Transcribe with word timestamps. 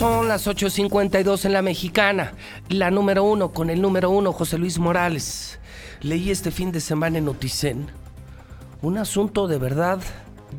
Son 0.00 0.28
las 0.28 0.46
8.52 0.46 1.44
en 1.44 1.52
la 1.52 1.60
mexicana, 1.60 2.32
la 2.68 2.88
número 2.88 3.24
uno 3.24 3.52
con 3.52 3.68
el 3.68 3.82
número 3.82 4.10
uno, 4.10 4.32
José 4.32 4.56
Luis 4.56 4.78
Morales. 4.78 5.58
Leí 6.02 6.30
este 6.30 6.52
fin 6.52 6.70
de 6.70 6.78
semana 6.78 7.18
en 7.18 7.24
Noticen 7.24 7.88
un 8.80 8.96
asunto 8.96 9.48
de 9.48 9.58
verdad 9.58 9.98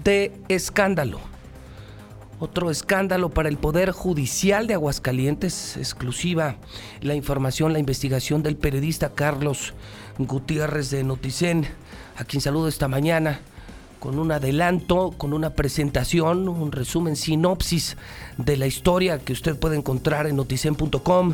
de 0.04 0.34
escándalo. 0.50 1.22
Otro 2.42 2.70
escándalo 2.70 3.30
para 3.30 3.48
el 3.48 3.58
Poder 3.58 3.92
Judicial 3.92 4.68
de 4.68 4.74
Aguascalientes, 4.74 5.78
exclusiva 5.78 6.58
la 7.00 7.16
información, 7.16 7.72
la 7.72 7.80
investigación 7.80 8.44
del 8.44 8.58
periodista 8.58 9.14
Carlos 9.16 9.74
Gutiérrez 10.18 10.90
de 10.90 11.06
Noticen, 11.06 11.66
a 12.18 12.26
quien 12.26 12.42
saludo 12.42 12.68
esta 12.68 12.90
mañana 12.90 13.40
con 14.00 14.18
un 14.18 14.32
adelanto, 14.32 15.14
con 15.18 15.34
una 15.34 15.52
presentación, 15.52 16.48
un 16.48 16.72
resumen, 16.72 17.16
sinopsis 17.16 17.98
de 18.38 18.58
la 18.58 18.68
historia 18.68 19.20
que 19.20 19.34
usted 19.34 19.60
puede 19.60 19.78
encontrar 19.78 20.28
en 20.28 20.36
noticen.com. 20.38 21.34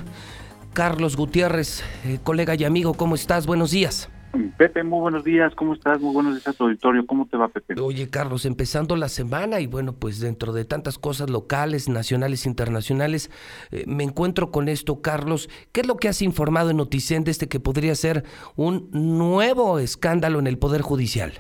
Carlos 0.73 1.16
Gutiérrez, 1.16 1.84
eh, 2.06 2.20
colega 2.22 2.56
y 2.56 2.66
amigo, 2.66 2.96
¿cómo 2.96 3.16
estás? 3.16 3.48
Buenos 3.48 3.72
días. 3.72 4.09
Pepe, 4.58 4.84
muy 4.84 5.00
buenos 5.00 5.23
días, 5.23 5.54
¿cómo 5.56 5.73
estás? 5.73 6.02
Muy 6.02 6.14
buenos 6.14 6.34
días 6.34 6.48
a 6.48 6.54
tu 6.54 6.66
auditorio, 6.66 7.06
¿cómo 7.06 7.26
te 7.26 7.38
va, 7.38 7.48
Pepe? 7.48 7.80
Oye, 7.80 8.09
Carlos, 8.09 8.46
empezando 8.46 8.95
la 8.98 9.08
semana 9.08 9.62
y 9.62 9.68
bueno, 9.68 9.94
pues 9.94 10.20
dentro 10.20 10.52
de 10.52 10.66
tantas 10.66 10.98
cosas 10.98 11.30
locales, 11.30 11.88
nacionales, 11.88 12.45
internacionales, 12.45 13.32
eh, 13.72 13.86
me 13.88 14.04
encuentro 14.04 14.52
con 14.52 14.68
esto, 14.68 15.02
Carlos. 15.02 15.50
¿Qué 15.72 15.82
es 15.82 15.88
lo 15.88 15.95
que 15.95 16.09
has 16.09 16.22
informado 16.22 16.70
en 16.70 16.78
Noticen 16.78 17.23
de 17.23 17.32
este 17.32 17.48
que 17.48 17.62
podría 17.62 17.95
ser 17.95 18.26
un 18.56 18.90
nuevo 18.92 19.80
escándalo 19.80 20.40
en 20.40 20.48
el 20.48 20.58
Poder 20.58 20.82
Judicial? 20.82 21.32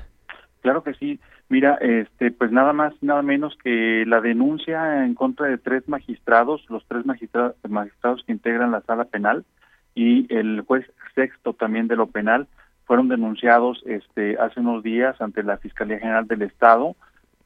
Claro 0.65 0.81
que 0.81 0.95
sí. 0.95 1.19
Mira, 1.47 1.75
este, 1.75 2.31
pues 2.31 2.51
nada 2.51 2.73
más, 2.73 2.91
nada 3.03 3.21
menos 3.21 3.55
que 3.63 4.03
la 4.07 4.19
denuncia 4.19 5.05
en 5.05 5.13
contra 5.13 5.45
de 5.45 5.59
tres 5.59 5.87
magistrados, 5.87 6.65
los 6.69 6.83
tres 6.87 7.05
magistrados, 7.05 8.23
que 8.25 8.31
integran 8.31 8.71
la 8.71 8.81
sala 8.81 9.05
penal 9.05 9.45
y 9.93 10.25
el 10.33 10.61
juez 10.61 10.91
sexto 11.13 11.53
también 11.53 11.87
de 11.87 11.95
lo 11.95 12.07
penal 12.07 12.47
fueron 12.85 13.09
denunciados 13.09 13.83
este 13.85 14.39
hace 14.39 14.59
unos 14.59 14.81
días 14.81 15.21
ante 15.21 15.43
la 15.43 15.57
Fiscalía 15.57 15.99
General 15.99 16.25
del 16.25 16.41
Estado 16.41 16.95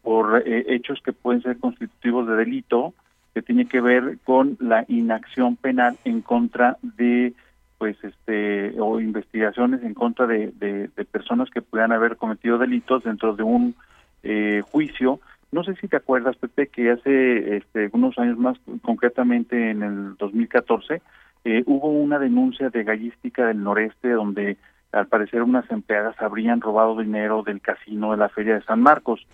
por 0.01 0.41
eh, 0.45 0.63
hechos 0.69 1.01
que 1.03 1.11
pueden 1.11 1.41
ser 1.41 1.57
constitutivos 1.57 2.25
de 2.25 2.37
delito 2.37 2.93
que 3.33 3.41
tiene 3.41 3.65
que 3.65 3.81
ver 3.81 4.17
con 4.23 4.55
la 4.61 4.85
inacción 4.87 5.57
penal 5.57 5.97
en 6.05 6.21
contra 6.21 6.77
de 6.81 7.33
pues 7.79 7.97
este 8.03 8.79
o 8.79 8.99
investigaciones 8.99 9.81
en 9.83 9.95
contra 9.95 10.27
de, 10.27 10.51
de, 10.59 11.05
personas 11.05 11.49
que 11.49 11.61
puedan 11.61 11.93
haber 11.93 12.17
cometido 12.17 12.57
delitos 12.57 13.03
dentro 13.05 13.35
de 13.35 13.43
un 13.43 13.73
eh, 14.21 14.61
juicio. 14.69 15.21
No 15.51 15.63
sé 15.63 15.73
si 15.75 15.87
te 15.87 15.95
acuerdas 15.95 16.35
Pepe 16.35 16.67
que 16.67 16.91
hace 16.91 17.55
este, 17.55 17.89
unos 17.93 18.19
años 18.19 18.37
más 18.37 18.57
concretamente 18.83 19.71
en 19.71 19.81
el 19.81 20.17
2014 20.17 21.01
eh, 21.45 21.63
hubo 21.65 21.87
una 21.87 22.19
denuncia 22.19 22.69
de 22.69 22.83
gallística 22.83 23.47
del 23.47 23.63
noreste 23.63 24.09
donde 24.09 24.57
al 24.91 25.07
parecer 25.07 25.41
unas 25.41 25.69
empleadas 25.71 26.19
habrían 26.21 26.59
robado 26.59 26.99
dinero 26.99 27.43
del 27.43 27.61
casino 27.61 28.11
de 28.11 28.17
la 28.17 28.27
feria 28.27 28.55
de 28.55 28.63
San 28.63 28.81
Marcos. 28.81 29.25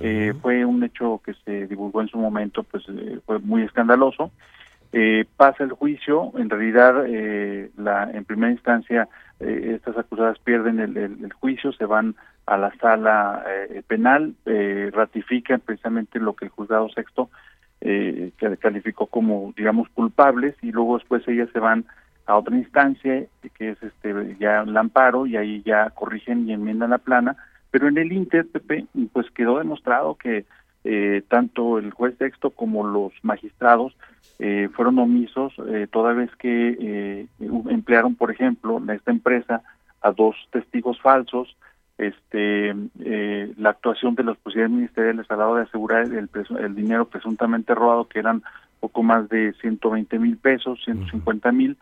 Eh, 0.00 0.34
fue 0.42 0.64
un 0.66 0.84
hecho 0.84 1.22
que 1.24 1.32
se 1.44 1.66
divulgó 1.68 2.02
en 2.02 2.08
su 2.08 2.18
momento 2.18 2.64
pues 2.64 2.84
eh, 2.88 3.18
fue 3.24 3.38
muy 3.38 3.62
escandaloso 3.62 4.30
eh, 4.96 5.24
pasa 5.36 5.64
el 5.64 5.72
juicio, 5.72 6.30
en 6.36 6.48
realidad 6.48 7.04
eh, 7.08 7.68
la, 7.76 8.08
en 8.12 8.24
primera 8.24 8.52
instancia 8.52 9.08
eh, 9.40 9.72
estas 9.74 9.98
acusadas 9.98 10.38
pierden 10.38 10.78
el, 10.78 11.32
juicio, 11.32 11.72
se 11.72 11.84
van 11.84 12.14
a 12.46 12.56
la 12.56 12.72
sala 12.76 13.44
eh, 13.44 13.82
penal, 13.88 14.36
ratifican 14.92 15.58
precisamente 15.58 16.20
lo 16.20 16.34
que 16.34 16.44
el 16.44 16.52
juzgado 16.52 16.88
sexto 16.90 17.28
calificó 18.60 19.08
como, 19.08 19.52
digamos, 19.56 19.88
culpables 19.88 20.54
y 20.62 20.70
luego 20.70 20.96
después 20.96 21.26
ellas 21.26 21.48
se 21.52 21.58
van 21.58 21.86
a 22.26 22.36
otra 22.36 22.56
instancia 22.56 23.26
que 23.58 23.70
es 23.70 23.82
este 23.82 24.36
ya 24.38 24.60
el 24.60 24.76
amparo 24.76 25.26
y 25.26 25.36
ahí 25.36 25.60
ya 25.66 25.90
corrigen 25.90 26.48
y 26.48 26.52
enmiendan 26.52 26.90
la 26.90 26.98
plana, 26.98 27.36
pero 27.72 27.88
en 27.88 27.98
el 27.98 28.12
Inter, 28.12 28.46
pues 29.12 29.28
quedó 29.32 29.58
demostrado 29.58 30.14
que 30.14 30.44
eh, 30.84 31.22
tanto 31.28 31.78
el 31.78 31.90
juez 31.92 32.16
sexto 32.18 32.50
como 32.50 32.86
los 32.86 33.12
magistrados 33.22 33.96
eh, 34.38 34.68
fueron 34.74 34.98
omisos 34.98 35.52
eh, 35.68 35.86
toda 35.90 36.12
vez 36.12 36.30
que 36.36 36.76
eh, 36.80 37.26
emplearon, 37.68 38.16
por 38.16 38.30
ejemplo, 38.30 38.78
en 38.78 38.90
esta 38.90 39.12
empresa 39.12 39.62
a 40.00 40.10
dos 40.12 40.34
testigos 40.50 41.00
falsos, 41.00 41.56
este 41.96 42.74
la 43.56 43.70
actuación 43.70 44.16
de 44.16 44.24
los 44.24 44.36
policías 44.38 44.68
ministeriales 44.68 45.30
al 45.30 45.38
lado 45.38 45.54
de 45.54 45.62
asegurar 45.62 46.06
el, 46.06 46.28
el 46.58 46.74
dinero 46.74 47.04
presuntamente 47.04 47.74
robado, 47.74 48.08
que 48.08 48.18
eran 48.18 48.42
poco 48.80 49.04
más 49.04 49.28
de 49.28 49.52
120 49.60 50.18
mil 50.18 50.36
pesos, 50.36 50.80
150 50.84 51.52
mil, 51.52 51.78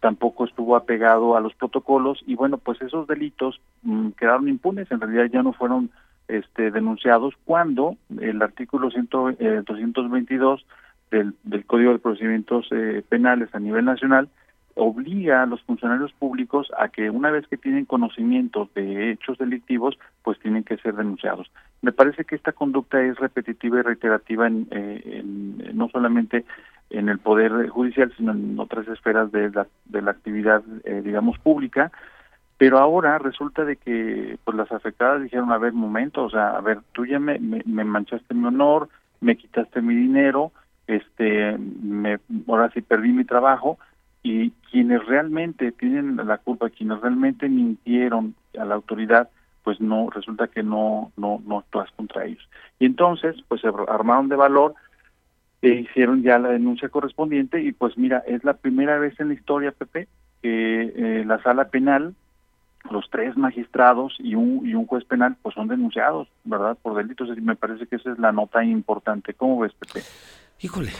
tampoco 0.00 0.44
estuvo 0.44 0.76
apegado 0.76 1.34
a 1.34 1.40
los 1.40 1.54
protocolos 1.54 2.22
y 2.26 2.34
bueno, 2.34 2.58
pues 2.58 2.82
esos 2.82 3.06
delitos 3.06 3.60
mm, 3.82 4.10
quedaron 4.10 4.48
impunes, 4.48 4.90
en 4.92 5.00
realidad 5.00 5.30
ya 5.32 5.42
no 5.42 5.54
fueron 5.54 5.90
este, 6.38 6.70
denunciados 6.70 7.34
cuando 7.44 7.96
el 8.20 8.40
artículo 8.42 8.90
100, 8.90 9.08
222 9.64 10.66
del, 11.10 11.34
del 11.42 11.64
Código 11.66 11.92
de 11.92 11.98
Procedimientos 11.98 12.66
eh, 12.70 13.02
Penales 13.08 13.54
a 13.54 13.60
nivel 13.60 13.84
nacional 13.84 14.28
obliga 14.74 15.42
a 15.42 15.46
los 15.46 15.62
funcionarios 15.62 16.12
públicos 16.12 16.70
a 16.78 16.88
que 16.88 17.10
una 17.10 17.30
vez 17.30 17.46
que 17.46 17.56
tienen 17.56 17.84
conocimiento 17.84 18.70
de 18.74 19.10
hechos 19.10 19.38
delictivos, 19.38 19.98
pues 20.22 20.38
tienen 20.38 20.64
que 20.64 20.78
ser 20.78 20.94
denunciados. 20.94 21.50
Me 21.82 21.92
parece 21.92 22.24
que 22.24 22.34
esta 22.34 22.52
conducta 22.52 23.02
es 23.02 23.18
repetitiva 23.18 23.80
y 23.80 23.82
reiterativa 23.82 24.46
en, 24.46 24.68
eh, 24.70 25.22
no 25.74 25.88
solamente 25.88 26.44
en 26.90 27.08
el 27.08 27.18
poder 27.18 27.68
judicial, 27.68 28.12
sino 28.16 28.32
en 28.32 28.58
otras 28.58 28.86
esferas 28.88 29.30
de 29.32 29.50
la, 29.50 29.66
de 29.86 30.02
la 30.02 30.10
actividad, 30.10 30.62
eh, 30.84 31.02
digamos, 31.04 31.38
pública, 31.38 31.90
pero 32.62 32.78
ahora 32.78 33.18
resulta 33.18 33.64
de 33.64 33.74
que 33.74 34.38
pues 34.44 34.56
las 34.56 34.70
afectadas 34.70 35.20
dijeron, 35.20 35.50
a 35.50 35.58
ver, 35.58 35.72
momento, 35.72 36.22
o 36.22 36.30
sea, 36.30 36.50
a 36.50 36.60
ver, 36.60 36.78
tú 36.92 37.04
ya 37.04 37.18
me, 37.18 37.40
me, 37.40 37.82
manchaste 37.82 38.34
mi 38.34 38.46
honor, 38.46 38.88
me 39.20 39.36
quitaste 39.36 39.82
mi 39.82 39.96
dinero, 39.96 40.52
este, 40.86 41.58
me, 41.58 42.20
ahora 42.46 42.70
sí 42.72 42.80
perdí 42.80 43.10
mi 43.10 43.24
trabajo, 43.24 43.80
y 44.22 44.52
quienes 44.70 45.04
realmente 45.06 45.72
tienen 45.72 46.16
la 46.24 46.38
culpa, 46.38 46.70
quienes 46.70 47.00
realmente 47.00 47.48
mintieron 47.48 48.36
a 48.56 48.64
la 48.64 48.76
autoridad, 48.76 49.28
pues 49.64 49.80
no, 49.80 50.08
resulta 50.10 50.46
que 50.46 50.62
no, 50.62 51.10
no, 51.16 51.42
no 51.44 51.58
actúas 51.58 51.90
contra 51.96 52.26
ellos. 52.26 52.48
Y 52.78 52.86
entonces, 52.86 53.34
pues 53.48 53.60
se 53.62 53.72
armaron 53.88 54.28
de 54.28 54.36
valor, 54.36 54.76
e 55.62 55.68
hicieron 55.80 56.22
ya 56.22 56.38
la 56.38 56.50
denuncia 56.50 56.90
correspondiente, 56.90 57.60
y 57.60 57.72
pues 57.72 57.98
mira, 57.98 58.22
es 58.24 58.44
la 58.44 58.54
primera 58.54 59.00
vez 59.00 59.18
en 59.18 59.30
la 59.30 59.34
historia, 59.34 59.72
Pepe, 59.72 60.06
que 60.42 60.92
eh, 60.94 61.24
la 61.26 61.42
sala 61.42 61.64
penal 61.64 62.14
los 62.90 63.08
tres 63.10 63.36
magistrados 63.36 64.14
y 64.18 64.34
un, 64.34 64.66
y 64.66 64.74
un 64.74 64.86
juez 64.86 65.04
penal 65.04 65.36
pues 65.42 65.54
son 65.54 65.68
denunciados, 65.68 66.28
¿verdad? 66.44 66.76
Por 66.82 66.96
delitos. 66.96 67.28
Y 67.36 67.40
me 67.40 67.56
parece 67.56 67.86
que 67.86 67.96
esa 67.96 68.12
es 68.12 68.18
la 68.18 68.32
nota 68.32 68.64
importante. 68.64 69.34
¿Cómo 69.34 69.60
ves, 69.60 69.72
Pepe? 69.74 70.00
Híjole, 70.60 70.90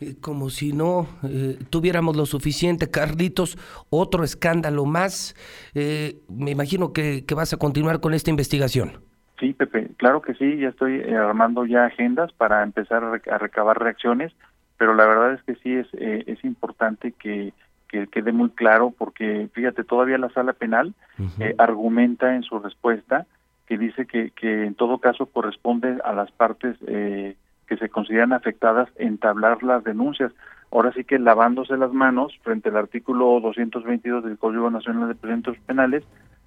eh, 0.00 0.14
como 0.20 0.48
si 0.48 0.72
no 0.72 1.08
eh, 1.24 1.58
tuviéramos 1.70 2.16
lo 2.16 2.26
suficiente, 2.26 2.90
Carlitos, 2.90 3.58
otro 3.90 4.24
escándalo 4.24 4.84
más. 4.84 5.34
Eh, 5.74 6.20
me 6.28 6.52
imagino 6.52 6.92
que, 6.92 7.24
que, 7.26 7.34
vas 7.34 7.52
a 7.52 7.56
continuar 7.56 8.00
con 8.00 8.14
esta 8.14 8.30
investigación. 8.30 9.00
Sí, 9.40 9.54
Pepe, 9.54 9.90
claro 9.96 10.20
que 10.20 10.34
sí, 10.34 10.58
ya 10.58 10.68
estoy 10.68 11.00
armando 11.14 11.64
ya 11.64 11.86
agendas 11.86 12.32
para 12.32 12.62
empezar 12.62 13.04
a, 13.04 13.38
recabar 13.38 13.78
reacciones, 13.78 14.32
pero 14.76 14.94
la 14.94 15.06
verdad 15.06 15.34
es 15.34 15.42
que 15.44 15.54
sí 15.62 15.74
es, 15.74 15.86
es 15.94 16.44
importante 16.44 17.12
que 17.12 17.52
que 17.88 18.06
quede 18.06 18.32
muy 18.32 18.50
claro, 18.50 18.92
porque 18.96 19.48
fíjate, 19.52 19.82
todavía 19.84 20.18
la 20.18 20.28
sala 20.30 20.52
penal 20.52 20.94
eh, 21.40 21.54
argumenta 21.58 22.34
en 22.34 22.42
su 22.42 22.58
respuesta 22.58 23.26
que 23.66 23.78
dice 23.78 24.06
que, 24.06 24.30
que 24.30 24.64
en 24.64 24.74
todo 24.74 24.98
caso 24.98 25.26
corresponde 25.26 25.98
a 26.04 26.12
las 26.12 26.30
partes 26.32 26.76
eh, 26.86 27.36
que 27.66 27.76
se 27.76 27.88
consideran 27.88 28.32
afectadas 28.32 28.88
entablar 28.96 29.62
las 29.62 29.84
denuncias. 29.84 30.32
Ahora 30.70 30.92
sí 30.92 31.04
que 31.04 31.18
lavándose 31.18 31.76
las 31.76 31.92
manos 31.92 32.32
frente 32.42 32.70
al 32.70 32.76
artículo 32.76 33.40
222 33.40 34.24
del 34.24 34.38
Código 34.38 34.70
Nacional 34.70 35.08
de 35.08 35.14
Procedimientos 35.14 35.58
Penales, 35.66 36.04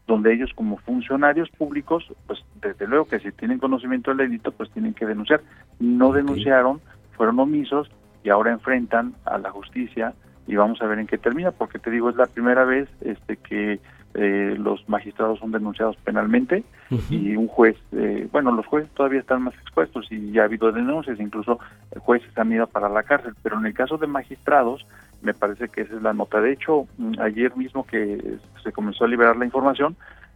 donde 0.08 0.34
ellos 0.34 0.52
como 0.56 0.78
funcionarios 0.78 1.50
públicos, 1.52 2.12
pues 2.26 2.40
desde 2.62 2.88
luego 2.88 3.06
que 3.06 3.20
si 3.20 3.32
tienen 3.32 3.60
conocimiento 3.60 4.12
del 4.12 4.30
delito, 4.30 4.52
pues 4.52 4.72
tienen 4.72 4.94
que 4.94 5.06
denunciar. 5.06 5.42
No 5.80 6.12
denunciaron, 6.12 6.82
fueron 7.16 7.40
omisos 7.40 7.90
y 8.24 8.30
ahora 8.30 8.52
enfrentan 8.52 9.14
a 9.26 9.38
la 9.38 9.52
justicia 9.52 10.14
y 10.48 10.56
vamos 10.56 10.82
a 10.82 10.88
ver 10.88 11.00
en 11.00 11.08
qué 11.08 11.18
termina, 11.18 11.52
porque 11.52 11.80
te 11.80 11.92
digo, 11.92 12.10
es 12.10 12.16
la 12.16 12.26
primera 12.26 12.66
vez 12.66 12.90
este 13.02 13.38
que 13.38 13.80
eh, 14.14 14.56
los 14.58 14.88
magistrados 14.90 15.40
son 15.40 15.52
denunciados 15.52 15.96
penalmente 16.04 16.66
y 17.10 17.38
un 17.38 17.48
juez, 17.48 17.78
eh, 17.94 18.28
bueno, 18.30 18.52
los 18.52 18.66
jueces 18.66 18.92
todavía 18.92 19.22
están 19.22 19.44
más 19.44 19.54
expuestos 19.54 20.12
y 20.12 20.32
ya 20.32 20.42
ha 20.42 20.46
habido 20.46 20.70
denuncias, 20.74 21.18
incluso 21.22 21.60
jueces 22.00 22.38
han 22.38 22.52
ido 22.52 22.68
para 22.68 22.90
la 22.90 23.04
cárcel, 23.04 23.34
pero 23.42 23.58
en 23.58 23.66
el 23.66 23.74
caso 23.74 23.98
de 23.98 24.08
magistrados, 24.08 24.86
me 25.22 25.34
parece 25.34 25.70
que 25.70 25.82
esa 25.82 25.96
es 25.96 26.02
la 26.02 26.12
nota. 26.12 26.42
De 26.42 26.52
hecho, 26.52 26.88
mm, 26.98 27.14
ayer 27.22 27.56
mismo 27.56 27.86
que 27.86 28.38
se 28.62 28.74
comenzó 28.74 29.06
a 29.06 29.08
liberar 29.08 29.38
la 29.38 29.46
información, 29.46 29.96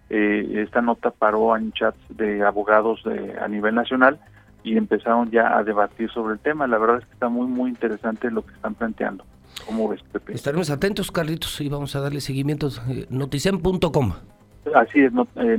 eh, 0.09 0.63
esta 0.65 0.81
nota 0.81 1.11
paró 1.11 1.57
en 1.57 1.73
chats 1.73 1.99
de 2.09 2.43
abogados 2.43 3.03
a 3.41 3.47
nivel 3.49 3.75
nacional 3.75 4.19
y 4.65 4.75
empezaron 4.77 5.29
ya 5.29 5.55
a 5.55 5.63
debatir 5.63 6.09
sobre 6.09 6.33
el 6.33 6.39
tema. 6.39 6.65
La 6.65 6.79
verdad 6.79 6.97
es 6.97 7.05
que 7.05 7.13
está 7.13 7.29
muy, 7.29 7.45
muy 7.45 7.69
interesante 7.69 8.31
lo 8.31 8.43
que 8.43 8.53
están 8.53 8.73
planteando. 8.73 9.23
¿Cómo 9.65 9.87
ves, 9.87 10.01
Pepe? 10.11 10.33
Estaremos 10.33 10.69
atentos, 10.71 11.11
Carlitos, 11.11 11.61
y 11.61 11.69
vamos 11.69 11.95
a 11.95 12.01
darle 12.01 12.19
seguimiento. 12.19 12.69
Eh, 12.89 13.05
noticen.com. 13.09 14.13
Así 14.73 14.99
es, 15.01 15.13
not, 15.13 15.29
eh, 15.35 15.57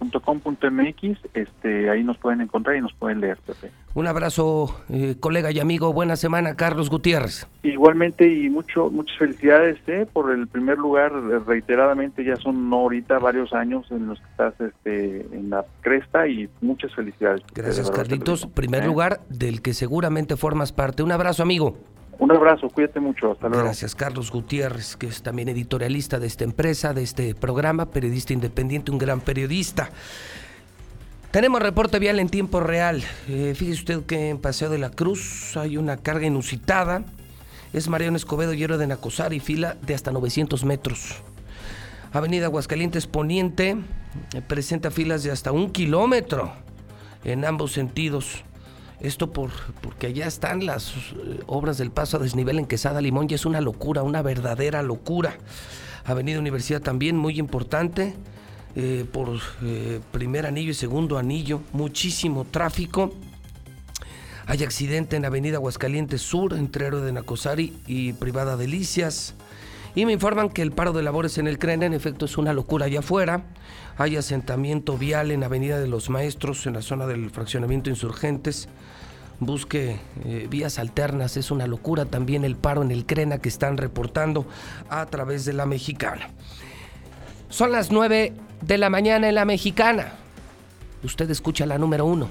noticen.com.mx, 0.00 1.18
este, 1.34 1.90
ahí 1.90 2.02
nos 2.02 2.18
pueden 2.18 2.40
encontrar 2.40 2.76
y 2.76 2.80
nos 2.80 2.92
pueden 2.94 3.20
leer, 3.20 3.38
Pepe. 3.46 3.70
Un 3.94 4.06
abrazo, 4.06 4.82
eh, 4.88 5.16
colega 5.18 5.50
y 5.50 5.58
amigo. 5.58 5.92
Buena 5.92 6.16
semana, 6.16 6.54
Carlos 6.54 6.90
Gutiérrez. 6.90 7.48
Igualmente 7.62 8.32
y 8.32 8.48
mucho, 8.48 8.88
muchas 8.90 9.18
felicidades 9.18 9.78
eh, 9.88 10.06
por 10.10 10.30
el 10.32 10.46
primer 10.46 10.78
lugar. 10.78 11.12
Reiteradamente 11.46 12.24
ya 12.24 12.36
son 12.36 12.70
no 12.70 12.76
ahorita 12.76 13.18
varios 13.18 13.52
años 13.52 13.86
en 13.90 14.06
los 14.06 14.20
que 14.20 14.26
estás 14.26 14.60
este, 14.60 15.26
en 15.32 15.50
la 15.50 15.64
cresta 15.80 16.28
y 16.28 16.48
muchas 16.60 16.94
felicidades. 16.94 17.42
Gracias, 17.52 17.90
Carlitos. 17.90 18.46
Primer 18.46 18.86
lugar 18.86 19.20
del 19.28 19.60
que 19.60 19.74
seguramente 19.74 20.36
formas 20.36 20.72
parte. 20.72 21.02
Un 21.02 21.10
abrazo, 21.10 21.42
amigo. 21.42 21.76
Un 22.20 22.30
abrazo, 22.30 22.68
cuídate 22.68 23.00
mucho, 23.00 23.32
hasta 23.32 23.48
luego. 23.48 23.64
Gracias, 23.64 23.94
Carlos 23.94 24.30
Gutiérrez, 24.30 24.94
que 24.94 25.06
es 25.06 25.22
también 25.22 25.48
editorialista 25.48 26.18
de 26.18 26.26
esta 26.26 26.44
empresa, 26.44 26.92
de 26.92 27.02
este 27.02 27.34
programa, 27.34 27.86
periodista 27.86 28.34
independiente, 28.34 28.90
un 28.90 28.98
gran 28.98 29.22
periodista. 29.22 29.88
Tenemos 31.30 31.62
reporte 31.62 31.98
vial 31.98 32.20
en 32.20 32.28
tiempo 32.28 32.60
real. 32.60 33.02
Eh, 33.26 33.54
fíjese 33.56 33.80
usted 33.80 34.04
que 34.04 34.28
en 34.28 34.38
Paseo 34.38 34.68
de 34.68 34.76
la 34.76 34.90
Cruz 34.90 35.56
hay 35.56 35.78
una 35.78 35.96
carga 35.96 36.26
inusitada. 36.26 37.04
Es 37.72 37.88
Mariano 37.88 38.18
Escobedo, 38.18 38.52
Hierro 38.52 38.76
de 38.76 38.86
Nacosar 38.86 39.32
y 39.32 39.40
fila 39.40 39.76
de 39.80 39.94
hasta 39.94 40.12
900 40.12 40.62
metros. 40.64 41.22
Avenida 42.12 42.46
Aguascalientes 42.46 43.06
Poniente 43.06 43.78
eh, 44.34 44.42
presenta 44.46 44.90
filas 44.90 45.22
de 45.22 45.30
hasta 45.30 45.52
un 45.52 45.70
kilómetro 45.70 46.52
en 47.24 47.46
ambos 47.46 47.72
sentidos. 47.72 48.44
Esto 49.00 49.32
por, 49.32 49.50
porque 49.80 50.08
allá 50.08 50.26
están 50.26 50.66
las 50.66 50.90
eh, 50.90 51.40
obras 51.46 51.78
del 51.78 51.90
paso 51.90 52.18
a 52.18 52.20
desnivel 52.20 52.58
en 52.58 52.66
Quesada 52.66 53.00
Limón 53.00 53.26
y 53.30 53.34
es 53.34 53.46
una 53.46 53.60
locura, 53.60 54.02
una 54.02 54.22
verdadera 54.22 54.82
locura. 54.82 55.38
Avenida 56.04 56.38
Universidad 56.38 56.82
también 56.82 57.16
muy 57.16 57.38
importante. 57.38 58.14
Eh, 58.76 59.04
por 59.10 59.40
eh, 59.64 60.00
primer 60.12 60.46
anillo 60.46 60.70
y 60.70 60.74
segundo 60.74 61.18
anillo, 61.18 61.60
muchísimo 61.72 62.44
tráfico. 62.44 63.12
Hay 64.46 64.62
accidente 64.62 65.16
en 65.16 65.24
Avenida 65.24 65.56
Aguascalientes 65.56 66.22
Sur, 66.22 66.54
entre 66.54 66.86
Héroe 66.86 67.00
de 67.00 67.12
Nacosari 67.12 67.76
y 67.86 68.12
Privada 68.12 68.56
Delicias. 68.56 69.34
Y 69.94 70.06
me 70.06 70.12
informan 70.12 70.50
que 70.50 70.62
el 70.62 70.72
paro 70.72 70.92
de 70.92 71.02
labores 71.02 71.38
en 71.38 71.46
el 71.46 71.58
CREN 71.58 71.82
en 71.82 71.94
efecto 71.94 72.26
es 72.26 72.38
una 72.38 72.52
locura 72.52 72.86
allá 72.86 73.00
afuera. 73.00 73.44
Hay 73.98 74.16
asentamiento 74.16 74.96
vial 74.96 75.30
en 75.30 75.42
Avenida 75.42 75.80
de 75.80 75.88
los 75.88 76.10
Maestros, 76.10 76.66
en 76.66 76.74
la 76.74 76.82
zona 76.82 77.06
del 77.06 77.30
fraccionamiento 77.30 77.90
Insurgentes. 77.90 78.68
Busque 79.40 79.98
eh, 80.24 80.46
vías 80.48 80.78
alternas, 80.78 81.36
es 81.36 81.50
una 81.50 81.66
locura 81.66 82.04
también 82.04 82.44
el 82.44 82.56
paro 82.56 82.82
en 82.82 82.90
el 82.90 83.06
CRENA 83.06 83.38
que 83.38 83.48
están 83.48 83.78
reportando 83.78 84.46
a 84.90 85.06
través 85.06 85.44
de 85.44 85.54
la 85.54 85.66
mexicana. 85.66 86.28
Son 87.48 87.72
las 87.72 87.90
9 87.90 88.32
de 88.60 88.78
la 88.78 88.90
mañana 88.90 89.28
en 89.28 89.34
la 89.34 89.44
mexicana. 89.44 90.12
Usted 91.02 91.30
escucha 91.30 91.66
la 91.66 91.78
número 91.78 92.04
uno 92.04 92.28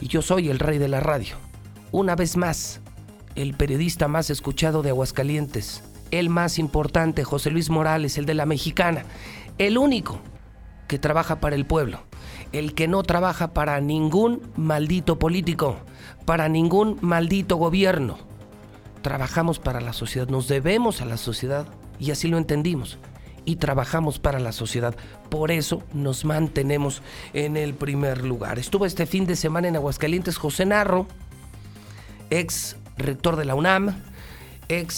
y 0.00 0.08
yo 0.08 0.22
soy 0.22 0.48
el 0.48 0.58
rey 0.58 0.78
de 0.78 0.88
la 0.88 1.00
radio. 1.00 1.36
Una 1.90 2.14
vez 2.14 2.36
más, 2.36 2.80
el 3.34 3.54
periodista 3.54 4.06
más 4.06 4.30
escuchado 4.30 4.82
de 4.82 4.90
Aguascalientes, 4.90 5.82
el 6.10 6.28
más 6.28 6.58
importante, 6.58 7.24
José 7.24 7.50
Luis 7.50 7.70
Morales, 7.70 8.18
el 8.18 8.26
de 8.26 8.34
la 8.34 8.46
mexicana, 8.46 9.04
el 9.58 9.78
único 9.78 10.20
que 10.88 10.98
trabaja 10.98 11.40
para 11.40 11.56
el 11.56 11.66
pueblo, 11.66 12.02
el 12.52 12.74
que 12.74 12.88
no 12.88 13.02
trabaja 13.02 13.52
para 13.52 13.80
ningún 13.80 14.42
maldito 14.56 15.18
político, 15.18 15.76
para 16.24 16.48
ningún 16.48 16.98
maldito 17.00 17.56
gobierno. 17.56 18.18
Trabajamos 19.02 19.58
para 19.58 19.80
la 19.80 19.92
sociedad, 19.92 20.28
nos 20.28 20.48
debemos 20.48 21.00
a 21.00 21.04
la 21.04 21.16
sociedad 21.16 21.66
y 21.98 22.10
así 22.10 22.28
lo 22.28 22.38
entendimos 22.38 22.98
y 23.44 23.56
trabajamos 23.56 24.18
para 24.18 24.38
la 24.38 24.52
sociedad. 24.52 24.94
Por 25.28 25.50
eso 25.50 25.82
nos 25.92 26.24
mantenemos 26.24 27.02
en 27.32 27.56
el 27.56 27.74
primer 27.74 28.24
lugar. 28.24 28.58
Estuvo 28.58 28.86
este 28.86 29.06
fin 29.06 29.26
de 29.26 29.36
semana 29.36 29.68
en 29.68 29.76
Aguascalientes 29.76 30.36
José 30.36 30.66
Narro, 30.66 31.06
ex 32.30 32.76
rector 32.96 33.36
de 33.36 33.44
la 33.44 33.54
UNAM, 33.54 33.94
ex 34.68 34.94